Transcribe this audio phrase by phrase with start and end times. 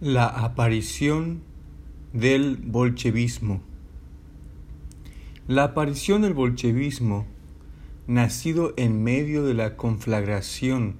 [0.00, 1.42] La aparición
[2.12, 3.62] del bolchevismo.
[5.48, 7.26] La aparición del bolchevismo,
[8.06, 10.94] nacido en medio de la conflagración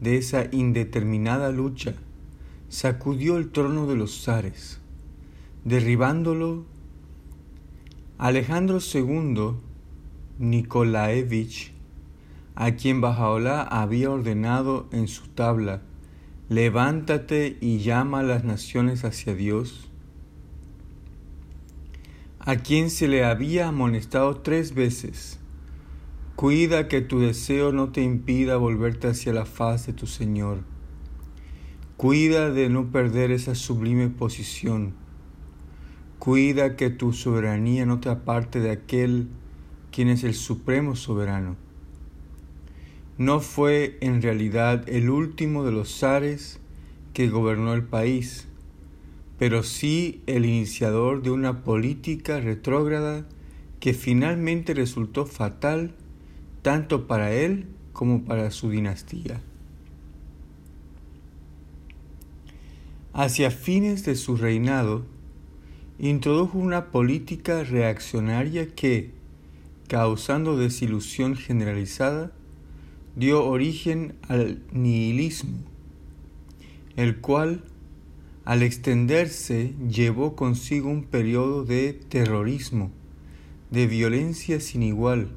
[0.00, 1.94] de esa indeterminada lucha,
[2.68, 4.80] sacudió el trono de los zares,
[5.64, 6.64] derribándolo.
[8.18, 9.54] Alejandro II
[10.38, 11.72] Nikolaevich,
[12.54, 15.82] a quien Bajaola había ordenado en su tabla
[16.48, 19.90] levántate y llama a las naciones hacia Dios,
[22.38, 25.40] a quien se le había amonestado tres veces,
[26.36, 30.60] cuida que tu deseo no te impida volverte hacia la faz de tu Señor,
[31.98, 34.94] cuida de no perder esa sublime posición,
[36.18, 39.28] cuida que tu soberanía no te aparte de aquel
[39.90, 41.67] quien es el supremo soberano
[43.18, 46.60] no fue en realidad el último de los zares
[47.12, 48.46] que gobernó el país,
[49.38, 53.26] pero sí el iniciador de una política retrógrada
[53.80, 55.94] que finalmente resultó fatal
[56.62, 59.40] tanto para él como para su dinastía.
[63.12, 65.04] Hacia fines de su reinado,
[65.98, 69.10] introdujo una política reaccionaria que,
[69.88, 72.30] causando desilusión generalizada,
[73.16, 75.58] dio origen al nihilismo,
[76.96, 77.64] el cual,
[78.44, 82.90] al extenderse, llevó consigo un periodo de terrorismo,
[83.70, 85.28] de violencia sin igual,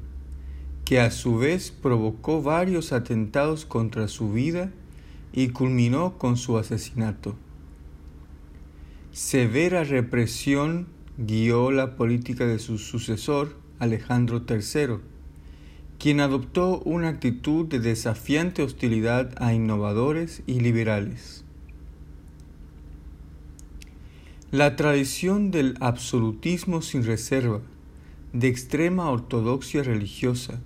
[0.84, 4.72] que a su vez provocó varios atentados contra su vida
[5.32, 7.36] y culminó con su asesinato.
[9.12, 15.00] Severa represión guió la política de su sucesor, Alejandro III,
[16.02, 21.44] quien adoptó una actitud de desafiante hostilidad a innovadores y liberales.
[24.50, 27.60] La tradición del absolutismo sin reserva,
[28.32, 30.58] de extrema ortodoxia religiosa,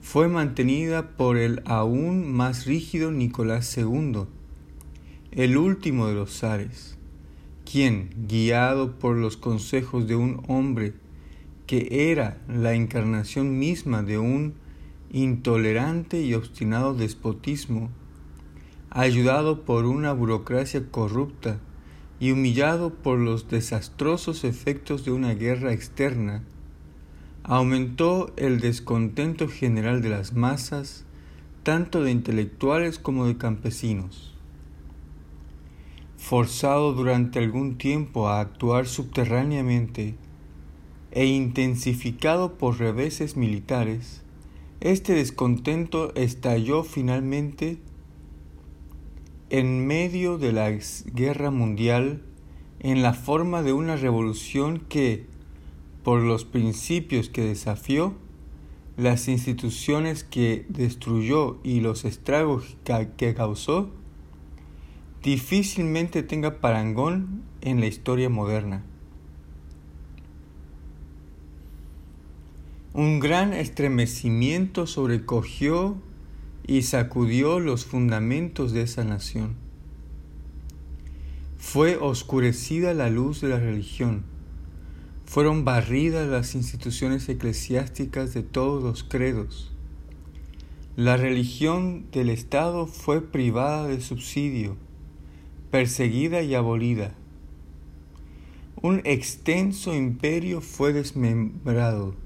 [0.00, 4.22] fue mantenida por el aún más rígido Nicolás II,
[5.32, 6.96] el último de los zares,
[7.70, 10.94] quien, guiado por los consejos de un hombre
[11.66, 14.54] que era la encarnación misma de un
[15.10, 17.90] intolerante y obstinado despotismo,
[18.90, 21.58] ayudado por una burocracia corrupta
[22.20, 26.42] y humillado por los desastrosos efectos de una guerra externa,
[27.42, 31.04] aumentó el descontento general de las masas,
[31.62, 34.34] tanto de intelectuales como de campesinos.
[36.16, 40.14] Forzado durante algún tiempo a actuar subterráneamente,
[41.14, 44.22] e intensificado por reveses militares,
[44.80, 47.78] este descontento estalló finalmente
[49.48, 50.70] en medio de la
[51.06, 52.22] guerra mundial
[52.80, 55.26] en la forma de una revolución que,
[56.02, 58.14] por los principios que desafió,
[58.96, 62.76] las instituciones que destruyó y los estragos
[63.16, 63.90] que causó,
[65.22, 68.84] difícilmente tenga parangón en la historia moderna.
[72.96, 75.96] Un gran estremecimiento sobrecogió
[76.64, 79.56] y sacudió los fundamentos de esa nación.
[81.58, 84.22] Fue oscurecida la luz de la religión.
[85.26, 89.72] Fueron barridas las instituciones eclesiásticas de todos los credos.
[90.94, 94.76] La religión del Estado fue privada de subsidio,
[95.72, 97.12] perseguida y abolida.
[98.82, 102.22] Un extenso imperio fue desmembrado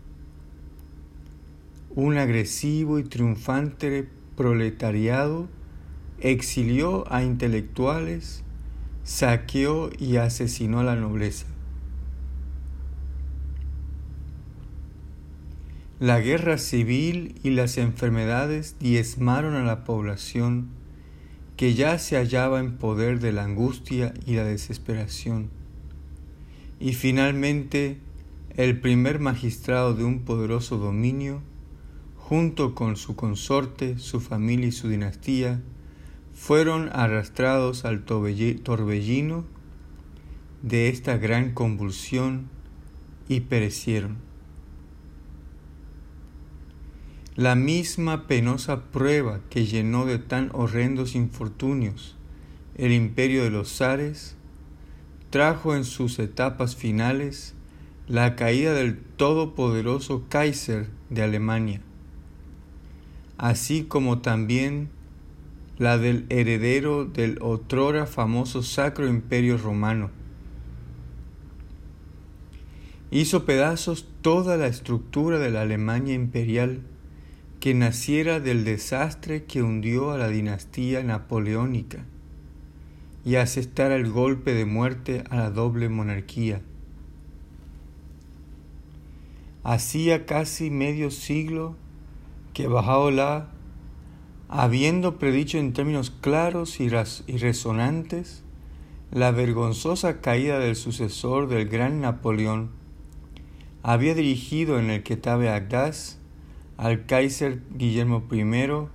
[1.98, 5.48] un agresivo y triunfante proletariado
[6.20, 8.44] exilió a intelectuales,
[9.02, 11.46] saqueó y asesinó a la nobleza.
[15.98, 20.68] La guerra civil y las enfermedades diezmaron a la población
[21.56, 25.50] que ya se hallaba en poder de la angustia y la desesperación.
[26.78, 27.98] Y finalmente,
[28.54, 31.42] el primer magistrado de un poderoso dominio
[32.28, 35.62] junto con su consorte, su familia y su dinastía,
[36.34, 39.46] fueron arrastrados al torbellino
[40.60, 42.50] de esta gran convulsión
[43.28, 44.18] y perecieron.
[47.34, 52.14] La misma penosa prueba que llenó de tan horrendos infortunios
[52.74, 54.36] el imperio de los zares,
[55.30, 57.54] trajo en sus etapas finales
[58.06, 61.80] la caída del todopoderoso Kaiser de Alemania,
[63.38, 64.90] así como también
[65.78, 70.10] la del heredero del otrora famoso Sacro Imperio Romano.
[73.10, 76.80] Hizo pedazos toda la estructura de la Alemania imperial
[77.60, 82.04] que naciera del desastre que hundió a la dinastía napoleónica
[83.24, 86.60] y asestara el golpe de muerte a la doble monarquía.
[89.62, 91.76] Hacía casi medio siglo
[92.52, 93.48] que Bajaola,
[94.48, 98.44] habiendo predicho en términos claros y, resonantes
[99.10, 102.70] la vergonzosa caída del sucesor del gran Napoleón,
[103.82, 106.18] había dirigido en el Ketabe Agdas
[106.76, 108.88] al Kaiser Guillermo I,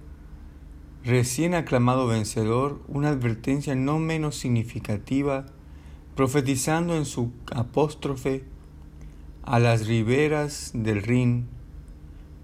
[1.03, 5.45] recién aclamado vencedor, una advertencia no menos significativa,
[6.15, 8.43] profetizando en su apóstrofe
[9.43, 11.47] a las riberas del Rin,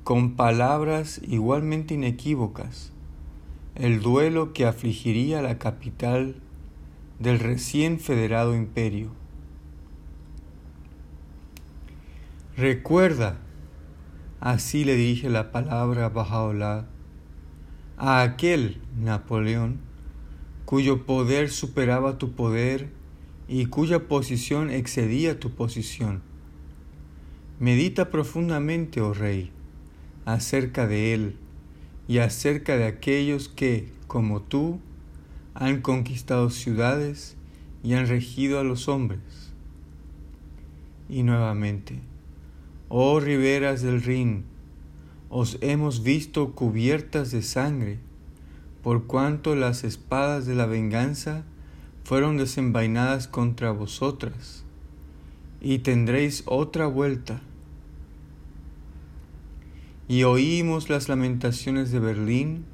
[0.03, 2.91] con palabras igualmente inequívocas,
[3.75, 6.35] el duelo que afligiría la capital
[7.19, 9.11] del recién federado imperio.
[12.57, 13.37] Recuerda,
[14.39, 16.87] así le dije la palabra Bajaola,
[17.97, 19.79] a aquel Napoleón
[20.69, 22.91] cuyo poder superaba tu poder
[23.47, 26.21] y cuya posición excedía tu posición.
[27.59, 29.51] Medita profundamente, oh rey,
[30.33, 31.35] acerca de él
[32.07, 34.79] y acerca de aquellos que, como tú,
[35.53, 37.35] han conquistado ciudades
[37.83, 39.19] y han regido a los hombres.
[41.09, 41.99] Y nuevamente,
[42.87, 44.45] Oh riberas del Rin,
[45.29, 47.99] os hemos visto cubiertas de sangre,
[48.81, 51.43] por cuanto las espadas de la venganza
[52.03, 54.63] fueron desenvainadas contra vosotras,
[55.61, 57.41] y tendréis otra vuelta.
[60.09, 62.65] Y oímos las lamentaciones de Berlín,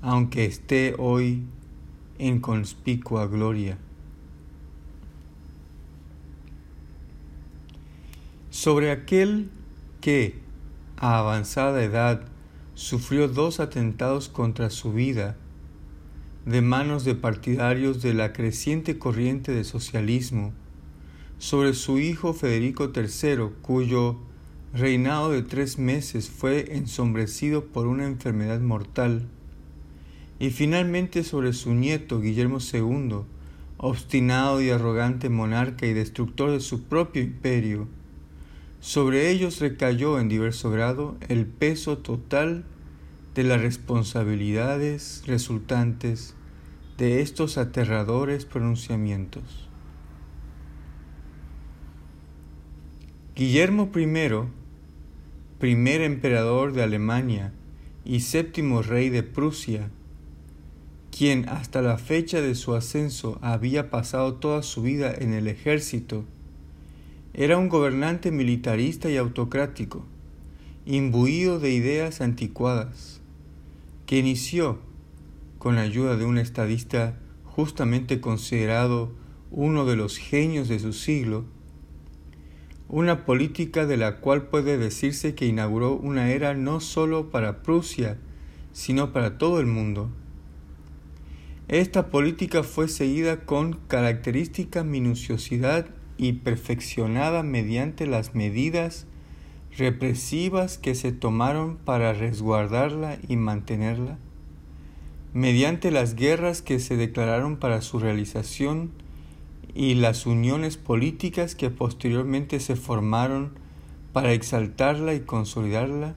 [0.00, 1.44] aunque esté hoy
[2.18, 3.78] en conspicua gloria.
[8.52, 9.50] sobre aquel
[10.02, 10.36] que,
[10.98, 12.22] a avanzada edad,
[12.74, 15.36] sufrió dos atentados contra su vida
[16.44, 20.52] de manos de partidarios de la creciente corriente de socialismo,
[21.38, 24.18] sobre su hijo Federico III, cuyo
[24.74, 29.28] reinado de tres meses fue ensombrecido por una enfermedad mortal,
[30.38, 33.20] y finalmente sobre su nieto Guillermo II,
[33.76, 37.86] obstinado y arrogante monarca y destructor de su propio imperio,
[38.80, 42.64] sobre ellos recayó en diverso grado el peso total
[43.34, 46.34] de las responsabilidades resultantes
[46.98, 49.68] de estos aterradores pronunciamientos.
[53.34, 54.61] Guillermo I,
[55.62, 57.52] primer emperador de Alemania
[58.04, 59.90] y séptimo rey de Prusia,
[61.16, 66.24] quien hasta la fecha de su ascenso había pasado toda su vida en el ejército,
[67.32, 70.04] era un gobernante militarista y autocrático,
[70.84, 73.20] imbuido de ideas anticuadas,
[74.04, 74.80] que inició,
[75.60, 79.12] con la ayuda de un estadista justamente considerado
[79.52, 81.44] uno de los genios de su siglo,
[82.92, 88.18] una política de la cual puede decirse que inauguró una era no sólo para Prusia,
[88.72, 90.10] sino para todo el mundo.
[91.68, 95.86] Esta política fue seguida con característica minuciosidad
[96.18, 99.06] y perfeccionada mediante las medidas
[99.78, 104.18] represivas que se tomaron para resguardarla y mantenerla,
[105.32, 108.92] mediante las guerras que se declararon para su realización
[109.74, 113.52] y las uniones políticas que posteriormente se formaron
[114.12, 116.14] para exaltarla y consolidarla,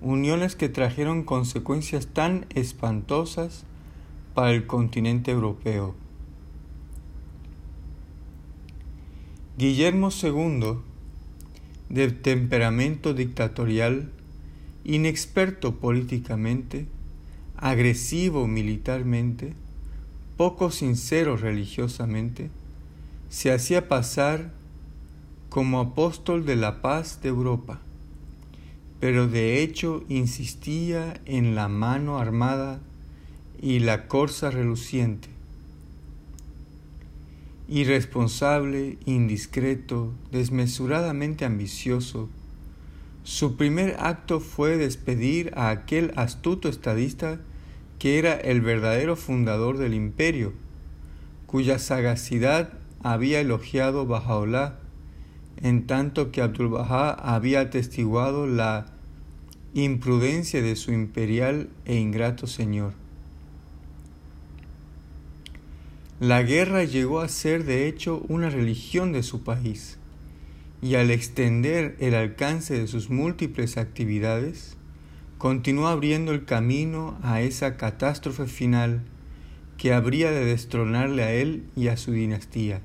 [0.00, 3.64] uniones que trajeron consecuencias tan espantosas
[4.34, 5.94] para el continente europeo.
[9.56, 10.78] Guillermo II,
[11.88, 14.12] de temperamento dictatorial,
[14.84, 16.86] inexperto políticamente,
[17.56, 19.54] agresivo militarmente,
[20.36, 22.50] poco sincero religiosamente,
[23.28, 24.52] se hacía pasar
[25.48, 27.80] como apóstol de la paz de Europa,
[29.00, 32.80] pero de hecho insistía en la mano armada
[33.60, 35.28] y la corza reluciente,
[37.68, 42.28] irresponsable, indiscreto, desmesuradamente ambicioso,
[43.24, 47.40] su primer acto fue despedir a aquel astuto estadista
[47.98, 50.54] que era el verdadero fundador del imperio,
[51.46, 54.78] cuya sagacidad había elogiado Bajaola,
[55.60, 58.86] en tanto que Abdul Bahá había atestiguado la
[59.74, 62.92] imprudencia de su imperial e ingrato señor.
[66.20, 69.98] La guerra llegó a ser de hecho una religión de su país,
[70.82, 74.76] y al extender el alcance de sus múltiples actividades,
[75.38, 79.02] continuó abriendo el camino a esa catástrofe final
[79.76, 82.82] que habría de destronarle a él y a su dinastía.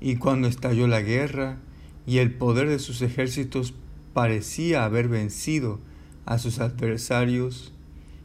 [0.00, 1.58] Y cuando estalló la guerra
[2.06, 3.74] y el poder de sus ejércitos
[4.12, 5.78] parecía haber vencido
[6.26, 7.72] a sus adversarios,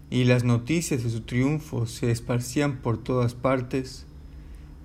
[0.10, 4.05] y las noticias de su triunfo se esparcían por todas partes,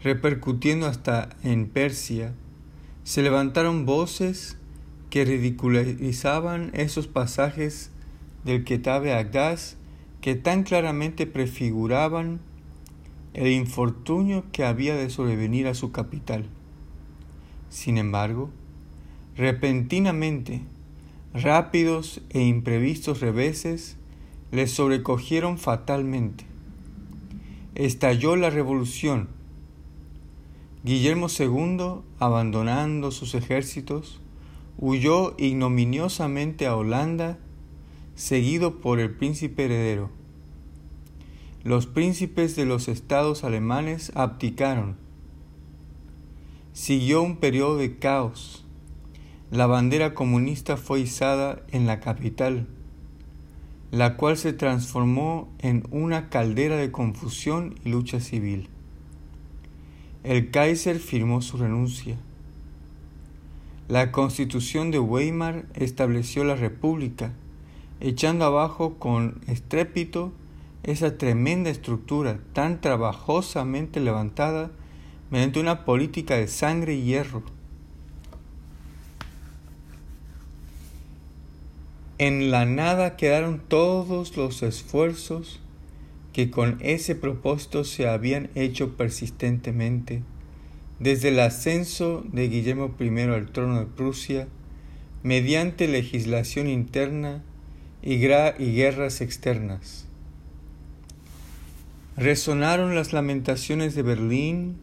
[0.03, 2.33] repercutiendo hasta en Persia,
[3.05, 4.57] se levantaron voces
[5.11, 7.91] que ridiculizaban esos pasajes
[8.45, 9.77] del Ketabe Agdas
[10.21, 12.41] que tan claramente prefiguraban
[13.35, 16.49] el infortunio que había de sobrevenir a su capital.
[17.71, 18.51] Sin embargo,
[19.37, 20.61] repentinamente,
[21.33, 23.97] rápidos e imprevistos reveses
[24.51, 26.45] les sobrecogieron fatalmente.
[27.77, 29.29] Estalló la revolución.
[30.83, 34.21] Guillermo II, abandonando sus ejércitos,
[34.77, 37.39] huyó ignominiosamente a Holanda,
[38.17, 40.11] seguido por el príncipe heredero.
[41.63, 44.97] Los príncipes de los estados alemanes abdicaron.
[46.81, 48.65] Siguió un periodo de caos.
[49.51, 52.67] La bandera comunista fue izada en la capital
[53.91, 58.71] la cual se transformó en una caldera de confusión y lucha civil.
[60.25, 62.17] El Kaiser firmó su renuncia.
[63.89, 67.35] La constitución de Weimar estableció la república,
[68.01, 70.33] echando abajo con estrépito
[70.83, 74.71] esa tremenda estructura tan trabajosamente levantada
[75.31, 77.43] mediante una política de sangre y hierro.
[82.19, 85.61] En la nada quedaron todos los esfuerzos
[86.33, 90.23] que con ese propósito se habían hecho persistentemente
[91.01, 94.49] desde el ascenso de Guillermo I al trono de Prusia,
[95.23, 97.43] mediante legislación interna
[98.03, 100.07] y, y guerras externas.
[102.19, 104.77] Resonaron las lamentaciones de Berlín,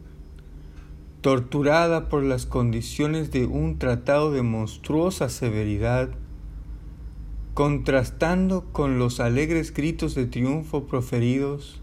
[1.20, 6.10] torturada por las condiciones de un tratado de monstruosa severidad,
[7.54, 11.80] contrastando con los alegres gritos de triunfo proferidos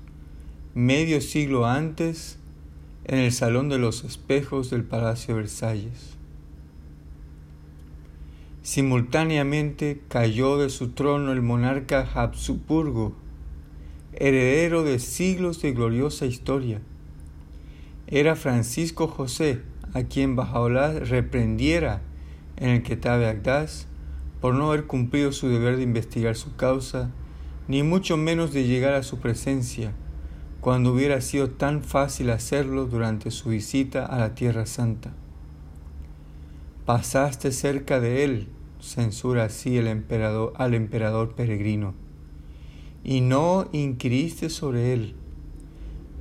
[0.74, 2.38] medio siglo antes
[3.06, 6.18] en el Salón de los Espejos del Palacio de Versalles.
[8.62, 13.16] Simultáneamente cayó de su trono el monarca Habsburgo,
[14.14, 16.82] heredero de siglos de gloriosa historia.
[18.08, 22.02] Era Francisco José a quien Bajaola reprendiera
[22.58, 23.88] en el Ketabe Agdas
[24.42, 27.10] por no haber cumplido su deber de investigar su causa,
[27.68, 29.94] ni mucho menos de llegar a su presencia,
[30.62, 35.14] cuando hubiera sido tan fácil hacerlo durante su visita a la Tierra Santa.
[36.86, 41.96] Pasaste cerca de él, censura así el emperador, al emperador peregrino,
[43.04, 45.16] y no inquiriste sobre él.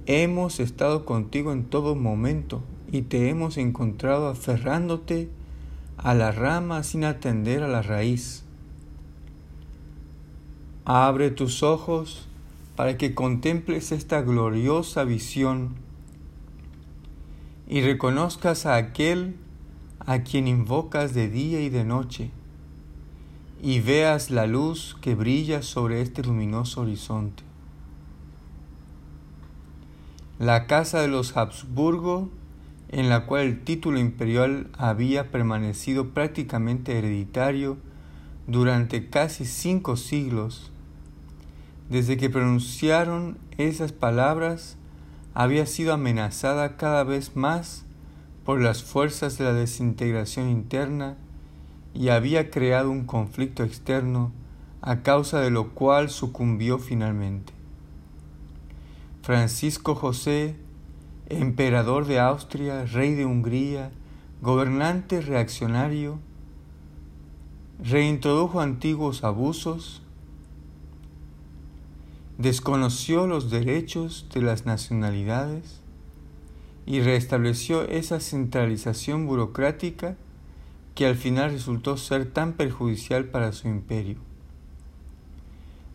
[0.07, 5.31] Hemos estado contigo en todo momento y te hemos encontrado aferrándote
[5.97, 8.45] a la rama sin atender a la raíz.
[10.85, 12.29] Abre tus ojos
[12.77, 15.77] para que contemples esta gloriosa visión
[17.67, 19.37] y reconozcas a aquel
[20.01, 22.31] a quien invocas de día y de noche,
[23.63, 27.54] y veas la luz que brilla sobre este luminoso horizonte.
[30.41, 32.29] La casa de los Habsburgo
[32.89, 37.77] en la cual el título imperial había permanecido prácticamente hereditario
[38.49, 40.73] durante casi cinco siglos.
[41.89, 44.77] Desde que pronunciaron esas palabras,
[45.35, 47.87] había sido amenazada cada vez más
[48.45, 51.17] por las fuerzas de la desintegración interna
[51.95, 54.33] y había creado un conflicto externo
[54.83, 57.54] a causa de lo cual sucumbió finalmente.
[59.25, 60.55] Francisco José
[61.31, 63.91] emperador de Austria, rey de Hungría,
[64.43, 66.19] gobernante reaccionario,
[67.83, 70.03] reintrodujo antiguos abusos,
[72.37, 75.81] desconoció los derechos de las nacionalidades
[76.85, 80.17] y restableció esa centralización burocrática
[80.95, 84.34] que al final resultó ser tan perjudicial para su imperio.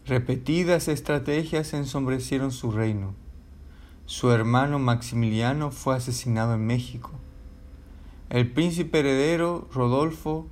[0.10, 3.13] Repetidas estrategias ensombrecieron su reino
[4.10, 7.12] su hermano Maximiliano fue asesinado en México.
[8.32, 10.48] El príncipe heredero Rodolfo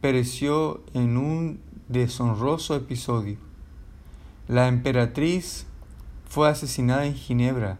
[0.00, 3.38] pereció en un deshonroso episodio.
[4.46, 5.66] La emperatriz
[6.28, 7.78] fue asesinada en Ginebra.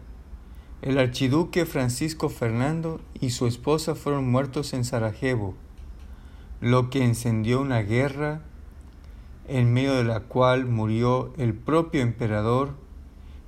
[0.81, 5.55] El archiduque Francisco Fernando y su esposa fueron muertos en Sarajevo,
[6.59, 8.41] lo que encendió una guerra
[9.47, 12.71] en medio de la cual murió el propio emperador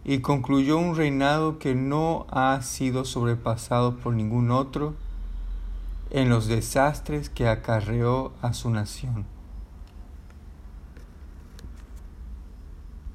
[0.03, 4.93] y concluyó un reinado que no ha sido sobrepasado por ningún otro
[6.11, 9.34] en los desastres que acarreó a su nación.